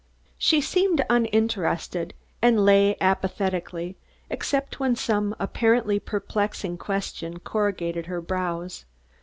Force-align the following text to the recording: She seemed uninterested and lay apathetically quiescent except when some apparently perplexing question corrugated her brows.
She 0.39 0.61
seemed 0.61 1.05
uninterested 1.11 2.15
and 2.41 2.65
lay 2.65 2.97
apathetically 2.99 3.93
quiescent 3.97 4.03
except 4.31 4.79
when 4.79 4.95
some 4.95 5.35
apparently 5.39 5.99
perplexing 5.99 6.79
question 6.79 7.37
corrugated 7.37 8.07
her 8.07 8.19
brows. 8.19 8.85